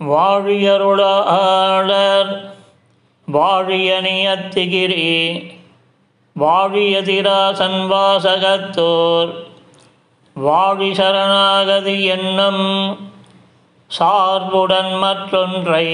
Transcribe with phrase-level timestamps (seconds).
[0.00, 2.50] வாழியருளாளர்
[3.32, 5.50] வாழிய நியத்திகிரி
[6.40, 9.32] வாழியதிராசன் வாசகத்தோர்
[10.34, 12.96] வாழி சரணாகதி என்னும்
[13.98, 15.86] சார்புடன் மற்றொன்றை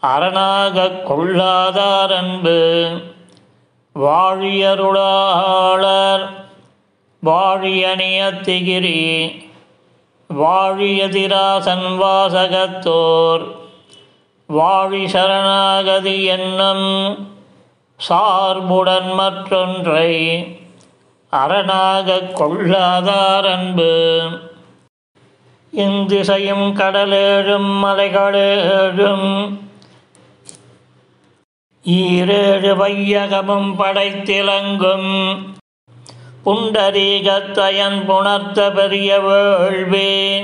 [0.00, 2.90] அரணாக கொள்ளாதார் அன்பு.
[3.94, 6.44] வாழியருளாளர்
[7.26, 9.00] வாழியணியத்திகிரி
[10.30, 13.44] வாழியதிராசன் வாசகத்தோர்
[14.48, 16.88] வாழி சரணாகதி என்னும்
[18.00, 20.10] சார்புடன் மற்றொன்றை
[21.32, 23.92] அரணாகக் கொள்ளாதாரன்பு
[25.72, 29.28] இந்திசையும் கடலேழும் மலைகளேழும்
[31.84, 35.10] ஈரேழு வையகமும் படைத்திலங்கும்.
[36.46, 40.40] புண்டரீகத்தயன் புணர்த்த பெரிய வேள்வி.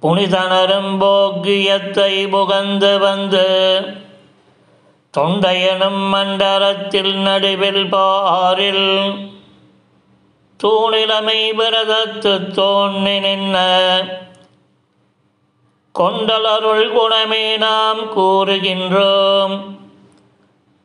[0.00, 3.80] புனிதனரும் போக்கியத்தை புகந்து வந்து
[5.18, 9.30] தொண்டையனும் மண்டலத்தில் நடுவில் பாரில்
[10.64, 13.56] தூணிலமை விரதத்து தோன்றி நின்ன.
[15.98, 19.80] கொண்டலருள் குணமே நாம் கூறுகின்றோம்.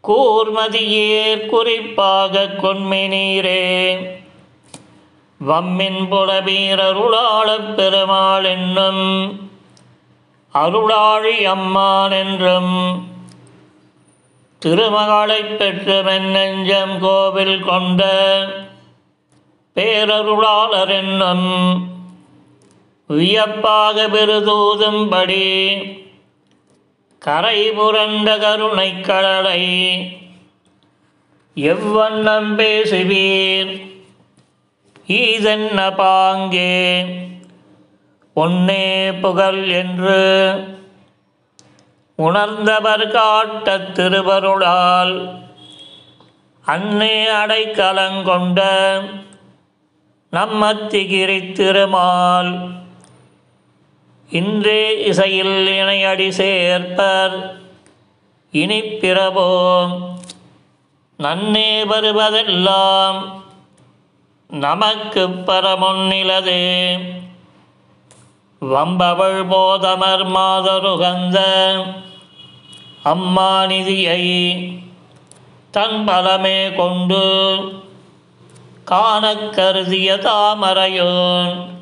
[0.03, 3.63] கூர்மதியேர் குறிப்பாக கொன்மை நீரே
[5.41, 9.03] வம்மின் புலவீரருளாளப் பெருமாள் என்னும்
[10.53, 12.73] அருளாழி அம்மான் என்றும்
[14.61, 18.01] திருமகளை பெற்ற மென்னெஞ்சம் கோவில் கொண்ட
[19.75, 21.47] பேரருளாளர் என்னும்
[23.09, 25.43] வியப்பாக பெருதூதும்படி
[27.19, 29.61] கரை புரண்ட கருணைக் கடலை
[31.55, 33.95] எவ்வண்ணம் பேசுவீர்?
[35.07, 37.05] ஈதென்ன பாங்கே?
[38.35, 40.19] ஒன்னே புகழ் என்று
[42.15, 45.45] உணர்ந்தவர் காட்டத் திருவருளால்
[46.65, 48.61] அன்னே அடைக்கலங்கொண்ட
[50.31, 52.71] நம்மத்திகிரி திருமால்
[54.29, 57.57] இன்றே இசையில் இணையடி சேர்ப்பர்.
[58.51, 60.15] இனி பிறவோம்.
[61.17, 63.41] நன்னே வருவதெல்லாம்
[64.47, 66.97] நமக்கு பரமுன்னிலது
[68.59, 71.39] வம்பவள் போதமர் மாதருகந்த
[73.05, 74.57] அம்மாநிதியை
[75.71, 77.61] தன் பலமே கொண்டு
[78.83, 81.76] காணக் கருதிய தாமரையோன்.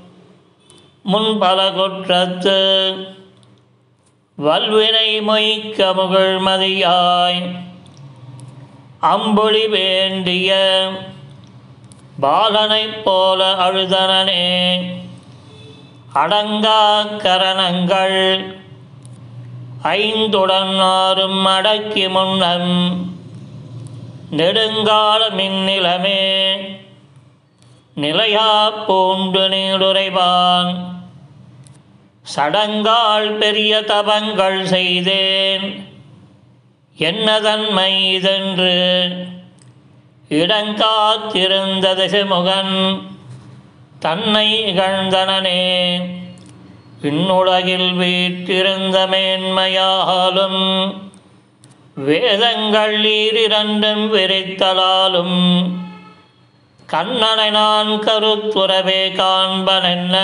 [1.12, 2.58] முன்பல குற்றத்து
[4.38, 7.60] வல்வினை மொய்க்க முகழ்மதியாய்.
[9.02, 10.56] அம்புலி வேண்டிய
[12.22, 14.82] பாலனைப் போல அழுதனனே.
[16.16, 18.60] அடங்கா கரணங்கள்
[19.84, 23.06] ஐந்துடன் ஆறும் அடக்கி முன்னம்.
[24.32, 26.58] நெடுங்கால மின்னிலமே
[27.96, 30.95] நிலையா பூண்டு நீடுரைவான்.
[32.36, 35.88] சடங்கால் பெரிய தபங்கள் செய்தேன்.
[36.98, 39.12] என்ன தன்மை இதென்று?
[40.30, 43.02] இடங்காத்திருந்த திசைமுகன்
[44.00, 46.00] தன்னை இகழ்ந்தனனே.
[47.02, 50.94] இன்னுலகில் வீற்றிருந்த மேன்மையாலும்
[51.94, 55.66] வேதங்கள் ஈரிரண்டும் விரித்தலாலும்
[56.86, 60.24] கண்ணனை நான் கருத்துறவே காண்பனென்ன?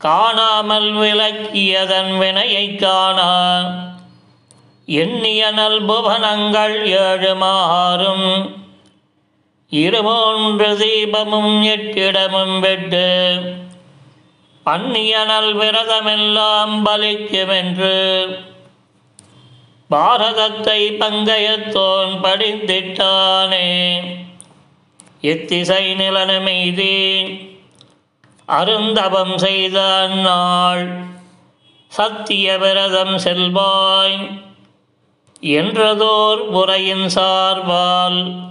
[0.00, 3.60] காணாமல் விளக்கியதன் வினையைக் காணா.
[4.86, 8.56] எண்ணிய நல்புவனங்கள் ஏழு மாறும்
[9.70, 13.40] இருமூன்று தீபமும் எட்டிடமும் விட்டு.
[14.66, 18.26] பன்னியனல் நல் விரதமெல்லாம் பலிக்குமென்று.
[19.90, 24.00] பாரதத்தை பங்கயத்தோன் படித்திட்டானே
[25.20, 27.28] எத்திசை நிலனமெய்தி
[28.50, 30.96] அருந்தபம் செய்த நாள்.
[31.88, 34.40] சத்திய விரதம் செல்வாய்.
[35.40, 38.48] என்றதோர் முறையின் சார்பால்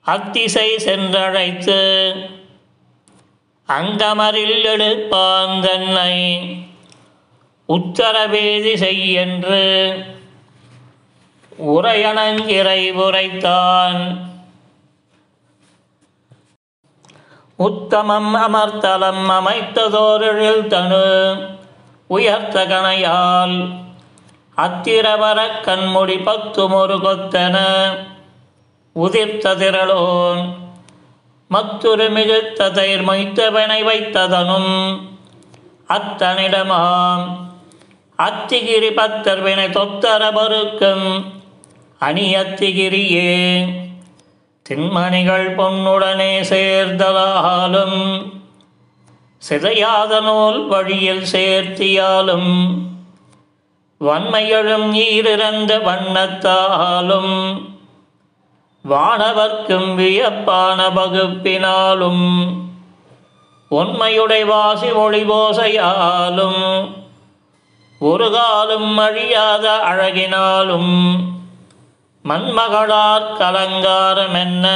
[0.00, 2.12] அத்திசை சென்றழைத்து
[3.68, 6.44] அங்கமரில் எடுப்பான் தன்னை.
[7.68, 9.94] உத்தரவேதி செய்யென்று
[11.62, 14.29] உரையணங்கிறை உரைத்தான்
[17.60, 21.36] உத்தமம் அமர்த்தலம் அமைத்ததோரில் தனு.
[22.10, 23.68] உயர்த்தகனையால்
[24.56, 27.56] அத்திரவர கண்முடி பத்துமொரு கொத்தன.
[28.94, 30.42] உதிர்த்ததிரளோன்
[31.50, 34.98] மத்துரு மிகுத்த தயிர் மொய்த்தவனை வைத்ததனும்
[35.88, 37.24] அத்தனிடமாம்.
[38.18, 41.24] அத்திகிரி பத்தர்வினை தொத்தர பருக்கும்
[42.00, 43.66] அணியத்திகிரியே.
[44.66, 47.98] திண்மணிகள் பொன்னுடனே சேர்ந்தலாலும்
[49.42, 52.52] சிதையாத நூல் வழியில் சேர்த்தியாலும்
[54.00, 57.34] வன்மையழும் ஈரிறந்த வண்ணத்தாலும்
[58.84, 62.24] வானவர்க்கும் வியப்பான வகுப்பினாலும்
[63.70, 66.62] உண்மையுடை வாசி ஒளிவோசையாலும்
[68.00, 70.92] ஒரு காலும் அழியாத அழகினாலும்
[72.28, 74.66] மண்மகளார் கலங்காரம் என்ன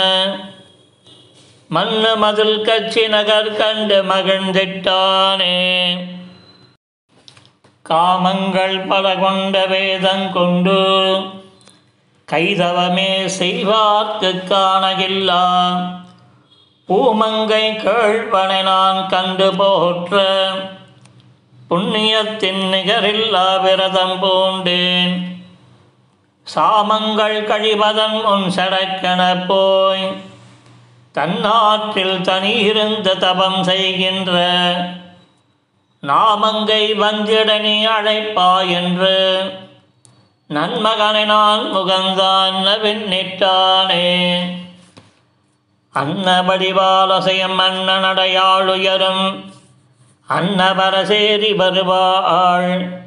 [1.69, 5.56] மண்ணு மதில் கட்சி நகர் கண்டு மகிழ்ந்திட்டானே
[7.88, 10.79] காமங்கள் பல கொண்ட வேதம் கொண்டு
[12.32, 15.43] கைதவமே செய்வார்க்கு காணகில்லா.
[16.88, 20.23] பூமங்கை கேழ்வனை நான் கண்டு போற்ற.
[21.70, 25.34] புண்ணியத்தின் நிகரில்லா விரதம் பூண்டேன்.
[26.46, 30.06] சாமங்கள் கழிவதன் உன் சடக்கென போய்
[31.14, 34.32] தன்னாற்றில் தனியிருந்த தபம் செய்கின்ற
[36.02, 39.17] நாமங்கை வந்திடனே அழைப்பா என்று
[40.50, 44.11] நன்மகனை நான் முகந்தான் விண்ணிட்டானே
[45.94, 49.25] அன்னபடிவாலசயம் அண்ணனடையாளுயரும்
[50.29, 53.04] அன்னபரசேரி வருவாள்.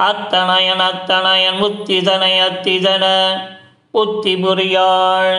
[0.00, 3.04] அத்தனையன் அத்தனையன் முத்திதனை அத்திதன
[3.94, 5.36] புத்தி புரியாள்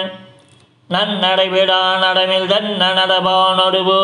[0.90, 4.02] நன்னடைவிடா நடமில் தன்ன நடபானொடுவு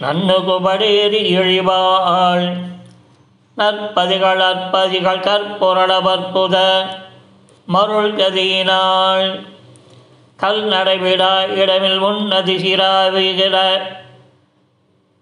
[0.00, 2.46] நன்னு குபடேறி இழிவாள்
[3.56, 6.56] நற்பதிகள் அற்பதிகள் கற்பொரளபற்புத
[7.68, 9.28] மருள் கதியினாள்
[10.38, 13.56] கல் நடைபெடா இடமில் உன்னதி சிராவிகிற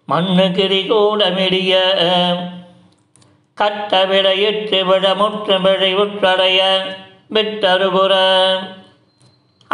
[0.08, 1.74] மண்ணு கிரி கூடமிடிய
[3.62, 6.60] கட்டவிட விடையிட்டு விட முற்று விழை உற்றடைய
[7.30, 8.12] விட்டருபுற.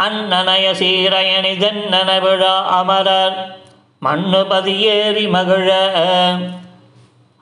[0.01, 3.57] அன்னனய சீரையணி தென்னன விழா அமரர்
[3.99, 5.69] மண்ணு பதியேறி மகிழ.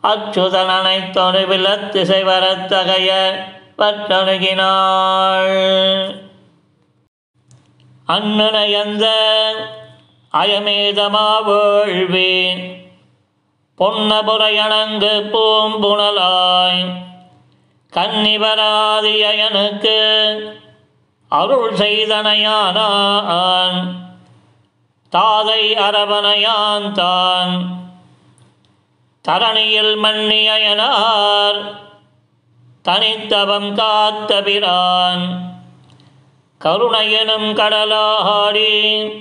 [0.04, 3.12] அச்சுதனனை அனைத்தொரு அத்திசை வரத்தகைய
[3.78, 4.66] பற்றணுகினாள்
[8.08, 9.06] அன்னுனையந்த
[10.34, 11.28] அயமேதமா
[13.78, 16.94] பொன்னபுரையணங்கு பூம்புணலாய்
[17.94, 19.98] கன்னிவராதியனுக்கு
[21.30, 23.96] அருள் செய்தனையானான்.
[25.12, 27.80] தாதை அரவணையான் தான்.
[29.30, 31.80] தரணியில் மன்னியனார்.
[32.82, 35.56] தனித்தவம் காத்த பிரான்.
[36.60, 39.12] கருணையெனும் கடலாடி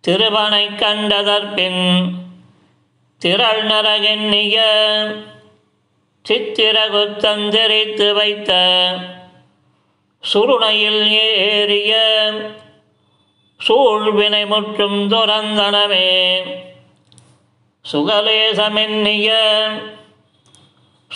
[0.00, 2.22] திருவனை கண்டதற்பின்
[3.18, 4.56] திரள் நரகெண்ணிய
[6.28, 8.52] சித்திரகுத்தந்தரித்து வைத்த
[10.20, 11.94] சுருணையில் ஏறிய
[13.68, 16.42] சூழ்வினை முற்றும் துறந்தனவே.
[17.92, 19.30] சுகலேசமென்னிய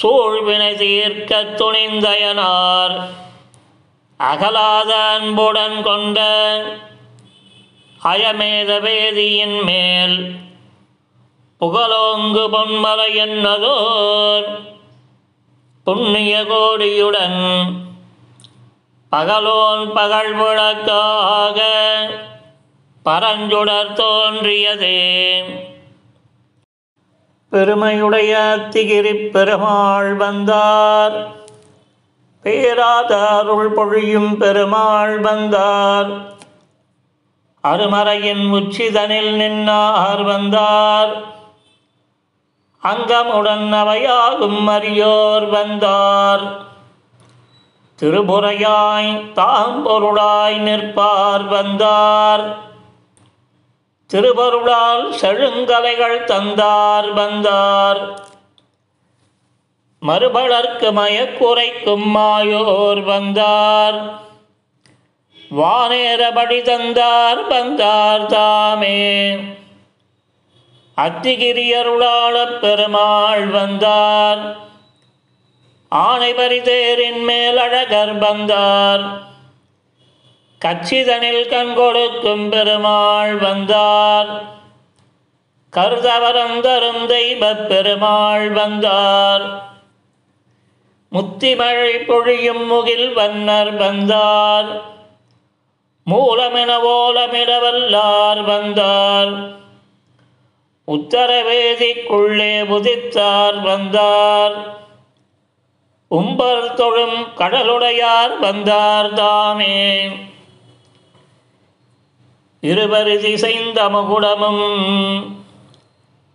[0.03, 2.97] சூழ்வினை தீர்க்க துணிந்தயனார்
[4.17, 6.19] அகலாத அன்புடன் கொண்ட
[8.05, 10.47] அயமேத வேதியின் மேல்
[11.61, 14.59] புகழோங்கு பொன்மலை என்னதோர்?
[15.85, 17.65] புண்ணிய கோடியுடன்
[19.13, 21.61] பகலோன் பகழ் விளக்காக
[23.05, 25.43] பரஞ்சுடர் தோன்றியதே.
[27.51, 31.29] பெருமையுடைய திகிரி பெருமாள் வந்தார்.
[32.43, 36.37] பேராத அருள் பொழியும் பெருமாள் வந்தார்.
[37.63, 41.37] அருமறையின் உச்சிதனில் நின்னார் வந்தார்.
[42.91, 46.67] அங்கமுடன் அவையாகும் அறியோர் வந்தார்.
[48.03, 52.57] திருபுறையாய் தாம்பொருளாய் நிற்பார் வந்தார்.
[54.07, 58.27] திருவருளால் செழுங்கலைகள் தந்தார் வந்தார்.
[60.07, 64.27] மறுபலர்க்கு மயக்குறைக்கும் மாயோர் வந்தார்.
[65.51, 69.37] வானேரபடி தந்தார் வந்தார் தாமே.
[70.99, 74.57] அத்திகிரியருளாளப் பெருமாள் வந்தார்.
[75.89, 79.01] ஆணை பரிதேரின் மேல் அழகர் வந்தார்.
[80.65, 84.43] கச்சிதனில் கண் கொடுக்கும் பெருமாள் வந்தார்.
[85.77, 89.63] கருதவரம் தரும் தெய்வப் பெருமாள் வந்தார்.
[91.09, 94.83] முத்திமழை பொழியும் முகில் வன்னர் வந்தார்.
[96.05, 99.57] மூலமென ஓலமிடவல்லார் வந்தார்.
[100.89, 104.57] உத்தரவேதிக்குள்ளே புதித்தார் வந்தார்.
[106.09, 109.77] உம்பர் தொழும் கடலுடையார் வந்தார் தாமே.
[112.61, 114.65] இருபரிதி செய்த முகுடமும்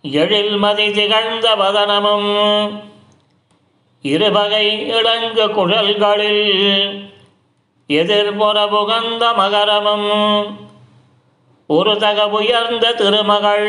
[0.01, 2.29] எழில் மதி திகழ்ந்த வதனமும்
[4.01, 6.45] இருபகை இளங்கு குழல்களில்
[7.89, 10.09] எதிர்புற புகந்த மகரமும்
[11.67, 13.67] ஒரு தக உயர்ந்த திருமகள்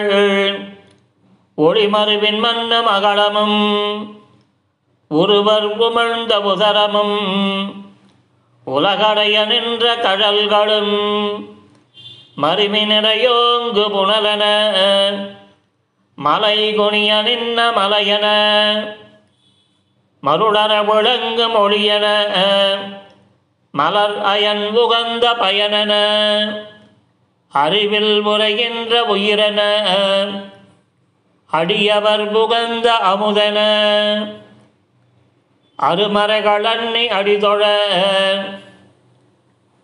[1.58, 3.58] ஒளிமருவின் மன்ன மகளமும்
[5.10, 7.18] ஒருவர் உமிழ்ந்த உதரமும்
[8.66, 10.94] உலகடைய நின்ற கடல்களும்
[12.36, 14.44] மறுமினிடையோங்கு புனலன
[16.18, 18.26] மலை குனிய நின்ன மலையன
[20.22, 22.06] மருளர விளங்கு மொழியன
[23.74, 25.92] மலர் அயன் உகந்த பயனன
[27.52, 29.60] அறிவில் முறைகின்ற உயிரன
[31.54, 33.58] அடியவர் புகந்த அமுதன.
[35.82, 37.66] அருமறைகளன்னை அடிதொழ.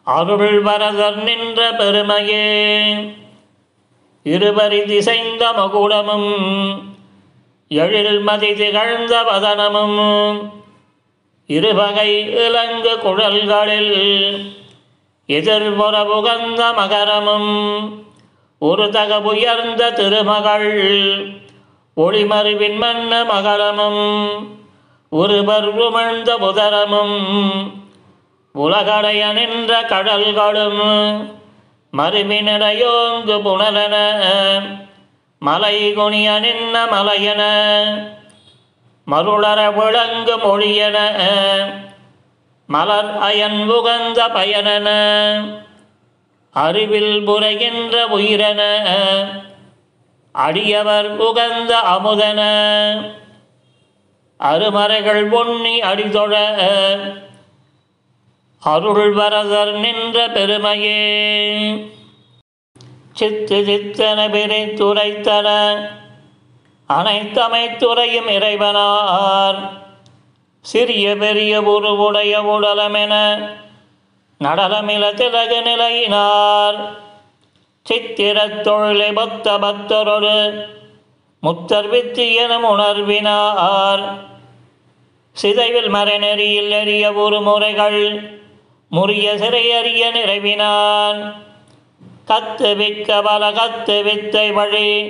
[0.03, 2.95] அருள் வரதர் நின்ற பெருமையே.
[4.25, 6.83] இருபரி திசைந்த மகுடமும்
[7.69, 10.51] எழில் மதி திகழ்ந்த வதனமும்
[11.47, 13.95] இருவகை இலங்கு குழல்களில்
[15.29, 18.03] எதிர்புற புகந்த மகரமும்
[18.59, 21.39] ஒரு தக உயர்ந்த திருமகள்
[21.97, 24.03] ஒளிமருவின் மன்ன மகளமும்
[25.13, 27.17] ஒருவர் உமிழ்ந்த புதரமும்
[28.55, 30.81] உலகடைய நின்ற கடல்களும்
[31.93, 33.97] மறுமினடையோங்கு புனலன
[35.43, 37.43] மலை குனிய நின்ன மலையன
[39.07, 40.97] மருளர விளங்கு மொழியன
[42.69, 44.89] மலர் அயன் உகந்த பயனன
[46.57, 48.61] அறிவில் புரைகின்ற உயிரன
[50.35, 52.41] அடியவர் உகந்த அமுதன.
[54.41, 56.35] அருமறைகள் பொன்னி அடிதொழ.
[58.61, 61.93] அருள் வரதர் நின்ற பெருமையே.
[63.13, 65.49] சித்து சித்தன பிரித்துரைத்தன
[66.89, 69.69] அனைத்தமைத்துறையும் இறைவனார்.
[70.61, 73.39] சிறிய பெரிய உருவுடைய உடலமென.
[74.41, 77.09] நடனமில திலகு நிலையினார்.
[77.89, 80.67] சித்திரத் தொழிலை பக்த பக்தரொரு
[81.43, 84.19] முத்தர் வித்து என உணர்வினார்.
[85.33, 88.21] சிதைவில் மறைநெறியில் எறிய ஒரு முறைகள்
[88.91, 91.35] முறிய சிறையறிய நிறைவினான்.
[92.29, 95.07] கத்து விக்க பல கத்து வித்தை வழி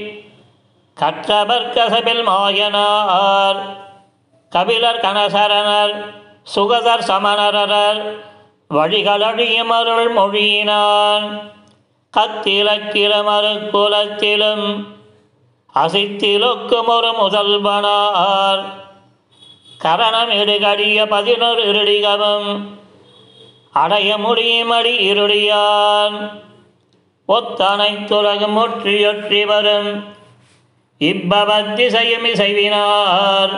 [0.95, 3.61] கற்றவர் கசபில் மாயனார்.
[4.51, 6.05] கபிலர் கனசரணர்
[6.55, 8.19] சுகதர் சமணரர்
[8.71, 11.59] வழிகளழியும் அருள் மொழியினான்.
[12.17, 13.23] கத்திலக்கில
[13.71, 14.87] குலத்திலும்
[15.75, 18.63] அசைத்திலொக்கும் ஒரு முதல்வனார்.
[19.79, 22.79] கரணம் இடுகடிய பதினொரு இருடிகவும்
[23.73, 26.17] அடைய முடியுமடி இருடியான்
[27.29, 30.05] ஒத்தனைத்துலகம் ஒற்றியொற்றி வரும்
[30.99, 33.55] இப்பவத்திசையும் இசைவினார்.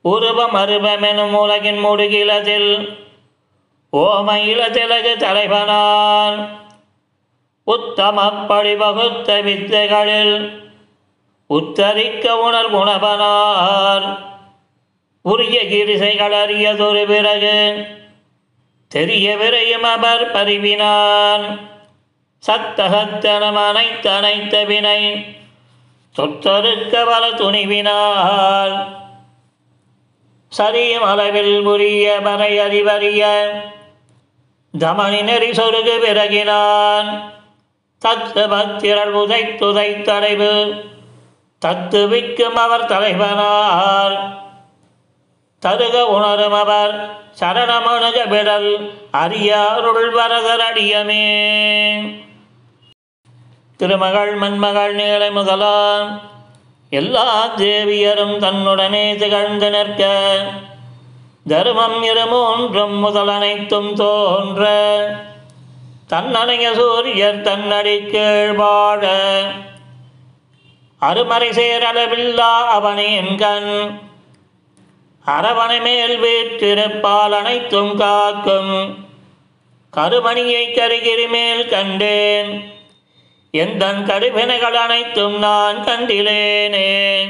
[0.00, 2.70] உருவம் அருபமெனும் உலகின் முடுகிலத்தில்
[3.92, 6.64] ஓமயில திலகு தலைவனான்.
[7.66, 10.36] உத்தமப்படி வகுத்த வித்தைகளில்
[11.46, 14.06] உத்தரிக்க உணர் குணபனார்
[15.22, 17.86] உரிய கிரிசைகள் அறியதொரு பிறகு
[18.88, 21.44] தெரிய விரையும் அவர் பரிவினான்
[22.38, 25.00] சத்தகத்தனம் அனைத்து அனைத்த வினை
[26.16, 28.74] சொத்தருக்க பல துணிவினார்.
[30.58, 33.22] சரியும் அளவில் உரிய மறை அறிவறிய
[34.78, 37.34] தமணி நெறி சொருகு விறகினான்.
[38.02, 40.50] தத்து பத்திரள் தத்து
[41.62, 44.16] தத்துவிக்கும் அவர் தலைவனார்.
[45.62, 46.94] தருக உணரும் அவர்
[47.40, 48.70] சரணமணுக விடல்
[49.12, 51.24] அரியாருள் வரதர் அடியமே
[53.80, 56.10] திருமகள் மண்மகள் நீளை முதலாம்
[56.92, 57.26] எல்லா
[57.56, 60.02] தேவியரும் தன்னுடனே திகழ்ந்து நிற்க
[61.48, 64.62] தர்மம் இருமூன்றும் முதல் அனைத்தும் தோன்ற
[66.08, 68.54] தன்னணைய சூரியர் தன்னடி கீழ்
[71.00, 73.98] அருமறை சேரளவில்லா அவனின் கண்.
[75.26, 79.06] அரவணை மேல் வீற்றிருப்பால் அனைத்தும் காக்கும்.
[79.96, 82.74] கருமணியை கருகிரி மேல் கண்டேன்.
[83.50, 87.26] எந்தன் கருவினைகள் அனைத்தும் நான் கண்டிலேனே.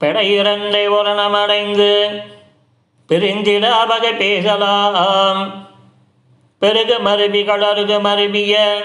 [0.00, 2.22] பிழையிறந்தை உரணமடைந்து
[3.08, 5.63] பிரிந்திட வகை பேசலாம்.
[6.64, 8.82] பெருகு மருவி அருகு மருவிய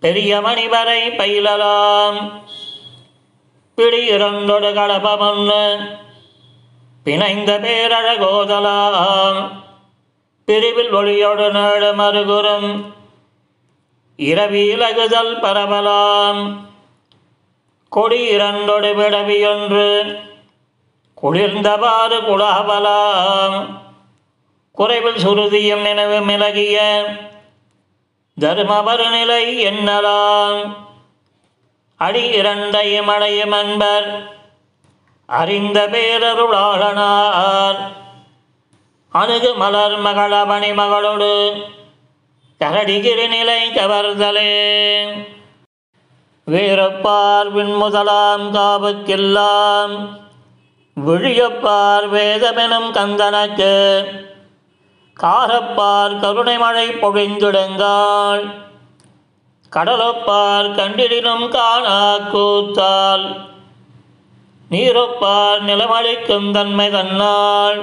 [0.00, 2.42] பெரிய மணிவரை பயிலலாம்.
[3.74, 5.98] பிடி இரண்டொடு கலபமொன்று
[7.04, 9.50] பிணைந்த பேரழகோதலாம்.
[10.44, 12.94] பிரிவில் ஒளியோடு நாடு மறுகுறும்
[14.16, 16.56] இரவியலகுதல் பரவலாம்.
[17.88, 20.18] கொடி இரண்டொடு விடவியொன்று
[21.22, 23.84] குளிர்ந்தவாறு குழாவலாம்.
[24.76, 26.78] குறைவில் சுருதியும் நினைவு மிளகிய
[28.40, 30.76] தருமபர் நிலை என்னலாம்?
[31.96, 34.08] அடி இரண்டையும் அடையும் அன்பர்
[35.26, 37.78] அறிந்த பேரருளாளனார்.
[39.08, 41.32] அணுகு மலர் மகளபணி மகளோடு
[42.60, 44.52] கரடிகிரி நிலை கவர்தலே.
[46.50, 49.94] வீரப்பார் விண்முதலாம் காவுக்கெல்லாம்
[51.06, 53.74] விழியப்பார் வேதமெனும் கந்தனக்கு.
[55.16, 58.44] காரப்பார் கருணை மழை பொழிந்துடுங்காள்
[59.72, 63.24] கடலொப்பார் கண்டிடினும் காணா கூத்தால்
[64.70, 67.80] நீரொப்பார் நிலமளிக்கும் தன்மை தன்னால்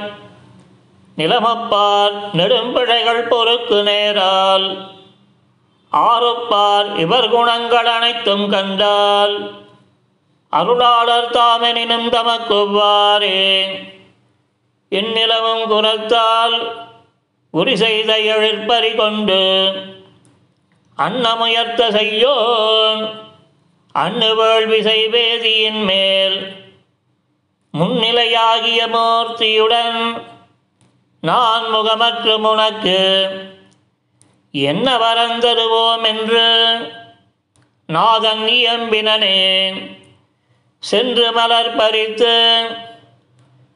[1.17, 4.67] நிலமப்பார் நெடும்பிழைகள் பொறுக்கு நேரால்
[5.91, 9.35] ஆறுப்பார் இவர் குணங்கள் அனைத்தும் கண்டால்
[10.53, 13.43] அருளாளர் தாமெனினும் தமக்குவாரே
[14.91, 16.57] இந்நிலவும் குணத்தால்
[17.53, 19.41] உரி செய்த எழிற்பறி கொண்டு
[20.97, 23.21] அன்னமுயர்த்த செய்யோன்
[23.95, 26.55] அண்ணு வேள்வி செய்வேதியின் மேல்
[27.71, 30.25] முன்னிலையாகிய மூர்த்தியுடன்
[31.21, 32.99] நான் முகமற்றும் உனக்கு
[34.51, 36.45] என்ன வரந்தருவோம் என்று
[37.85, 39.97] நாதன் இயம்பினேன்.
[40.79, 42.35] சென்று மலர் பறித்து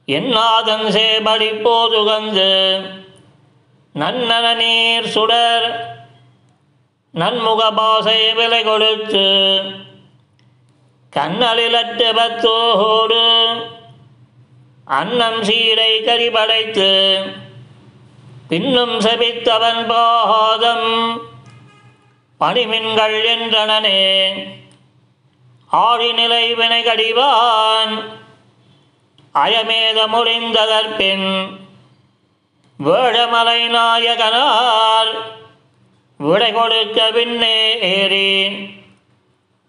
[0.05, 2.51] என் நாதன் சேபடி போதுகந்து
[3.97, 5.67] நன்னன நீர் சுடர்
[7.13, 9.25] நன்முகபாசை விலை கொடுத்து
[11.13, 13.21] கண்ணலிலட்டு பத்தோடு
[14.87, 16.91] அன்னம் சீரை கறி படைத்து
[18.47, 20.89] பின்னும் செபித்தவன் பாதம்
[22.41, 24.01] பணிமின்கள் என்றனனே
[25.71, 27.93] ஆழிநிலை வினை கடிவான்
[29.35, 31.29] அயமேத முடிந்ததற்பின்
[32.79, 35.11] வேடமலை நாயகனார்
[36.17, 38.49] விடை கொடுக்க பின்னே ஏறி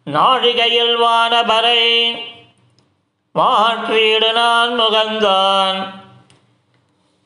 [0.06, 1.82] நாழிகையில் வானபரை
[3.32, 5.78] மாற்றீடு நான் முகந்தான்.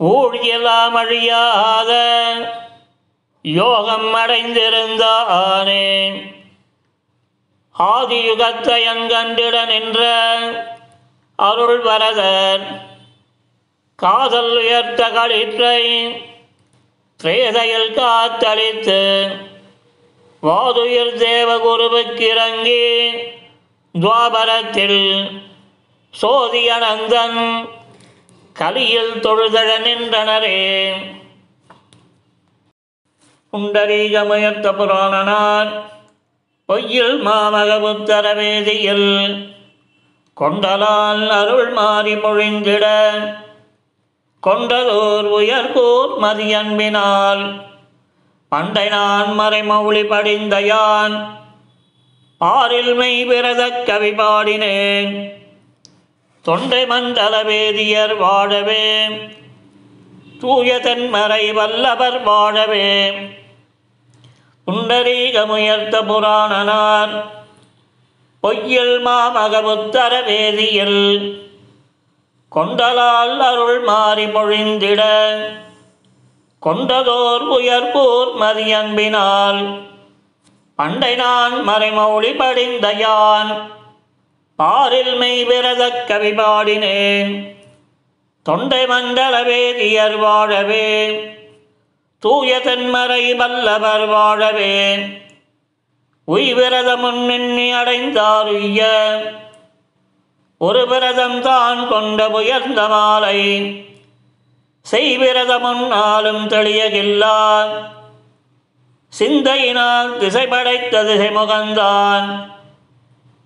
[0.00, 1.92] ஊழியெல்லாம் அழியாத
[3.42, 5.86] யோகம் அடைந்திருந்தானே.
[7.78, 10.00] ஆதியுகத்தை அங்கண்டிட நின்ற
[11.36, 12.66] அருள் வரதன்
[13.98, 15.80] காதல் உயர்த்த களிற்றை
[17.20, 19.00] திரேதையில் காத்தளித்து
[20.42, 22.84] வாதுயிர் தேவகுருவுக்கிறங்கி
[23.94, 25.02] துவாபரத்தில்
[26.22, 27.38] சோதியனந்தன்
[28.56, 30.58] கலியில் தொழுதழ நின்றனரே.
[33.52, 35.70] புண்டரீகமுயர்த்த புராணனார்
[36.68, 39.08] பொய்யில் மாமகபுத்தர வேதியில்
[40.36, 42.84] கொண்டலால் அருள் மாறி மொழிந்திட
[44.46, 47.60] கொண்டதோர் உயர்கூர் மதியன்பினால்.
[48.48, 51.14] பண்டை நான் மறைமௌழி படிந்த யான்
[52.40, 55.12] பாரில் மெய் விரத கவி பாடினேன்.
[56.42, 59.08] தொண்டை மண்டல வேதியர் வாழவே
[60.40, 63.10] தூய தென்மறை வல்லவர் வாழவே
[64.66, 67.14] புண்டரீகமுயர்த்த புராணனார்
[68.42, 71.41] பொய்யில் மாமகமுத்தர வேதியில்.
[72.54, 75.02] கொண்டலால் அருள் மாறி மொழிந்திட.
[76.62, 79.80] கொண்டதோர் உயர்பூர் மதியன்பினால்.
[80.76, 83.70] பண்டை நான் மறைமௌழி படிந்த யான்.
[84.56, 87.50] பாரில் மெய் விரத கவி பாடினேன்.
[88.42, 91.26] தொண்டை மண்டலவே தியர் வாழவே
[92.18, 94.96] தூய தென்மறை வல்லவர் வாழவே
[96.24, 98.84] உய்விரத முன்னெண்ணி அடைந்தாருய்ய
[100.64, 103.40] ஒரு விரதம் தான் கொண்ட உயர்ந்த மாலை.
[104.90, 107.38] செய்விரதமுன்னாலும் தெளியகில்லா
[109.18, 112.28] சிந்தையினால் திசை படைத்த திசை முகந்தான்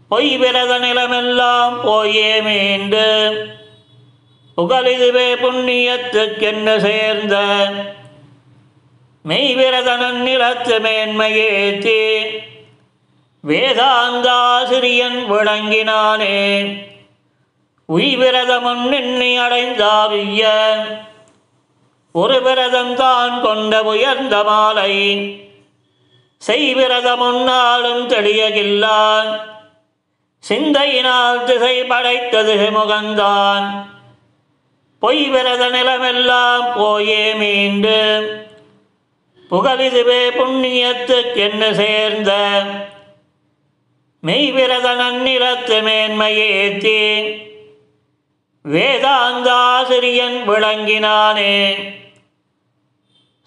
[0.09, 3.09] பொய் விரத நிலமெல்லாம் போயே மீண்டு.
[4.57, 7.37] புகழிதுவே புண்ணியத்துக்கென்று சேர்ந்த
[9.29, 12.02] மெய்விரதனன் நிலத்து மேன்மையேத்தி.
[13.46, 16.37] வேதாந்தாசிரியன் விளங்கினானே.
[17.92, 20.49] உய்விரதமுன் நின்னி அடைந்தாவிய.
[22.12, 24.94] ஒரு விரதம் தான் கொண்ட உயர்ந்த மாலை.
[26.46, 29.40] செய்விரதமுன்னாலும் தெளியகில்லான்
[30.49, 33.87] சிந்தையினால் திசை படைத்தது முகந்தான்.
[34.99, 38.01] பொய் விரத நிலமெல்லாம் போயே மீண்டு.
[39.51, 42.62] புகழிதுவே புண்ணியத்துக்கென்ன சேர்ந்த.
[44.20, 47.44] மெய்விரத நன்னிலத்து மேன்மையேத்தி.
[48.72, 51.76] வேதாந்தாசிரியன் விளங்கினானே.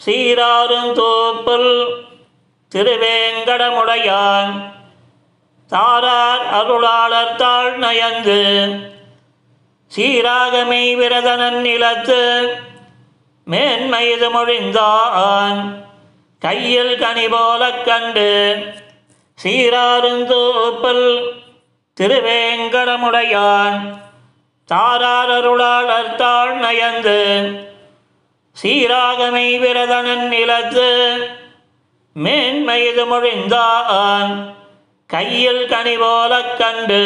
[0.06, 2.04] சீராரும் தோப்பல்
[2.76, 4.72] திருவேங்கடமுடையான்.
[5.68, 8.70] தாரார் அருளாளர் தாழ் நயந்து
[9.96, 12.54] சீராகமை விரதனன் நிலத்து
[13.48, 15.86] மேன்மயது மொழிந்தான்.
[16.40, 18.58] கையில் கனி போலக் கண்டு
[19.44, 21.34] சீராருந்தோப்பல்
[22.02, 24.08] திருவேங்கடமுடையான்.
[24.70, 27.20] தாரார் அருளால் அர்த்தாள் நயந்து
[28.58, 30.90] சீராகமை விரதனன் நிலத்து
[32.16, 34.32] மேன்மைது மொழிந்தான்
[35.10, 37.04] கையில் கனி போலக் கண்டு